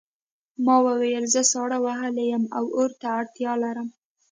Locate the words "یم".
2.33-2.43